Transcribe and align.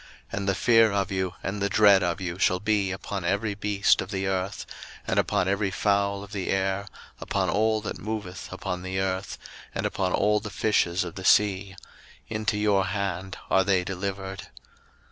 01:009:002 0.31 0.37
And 0.39 0.49
the 0.49 0.55
fear 0.55 0.91
of 0.91 1.11
you 1.11 1.33
and 1.43 1.61
the 1.61 1.69
dread 1.69 2.01
of 2.01 2.19
you 2.19 2.39
shall 2.39 2.59
be 2.59 2.89
upon 2.89 3.23
every 3.23 3.53
beast 3.53 4.01
of 4.01 4.09
the 4.09 4.25
earth, 4.25 4.65
and 5.05 5.19
upon 5.19 5.47
every 5.47 5.69
fowl 5.69 6.23
of 6.23 6.31
the 6.31 6.49
air, 6.49 6.87
upon 7.19 7.51
all 7.51 7.81
that 7.81 7.99
moveth 7.99 8.51
upon 8.51 8.81
the 8.81 8.99
earth, 8.99 9.37
and 9.75 9.85
upon 9.85 10.11
all 10.11 10.39
the 10.39 10.49
fishes 10.49 11.03
of 11.03 11.13
the 11.13 11.23
sea; 11.23 11.75
into 12.29 12.57
your 12.57 12.85
hand 12.87 13.37
are 13.51 13.63
they 13.63 13.83
delivered. 13.83 14.47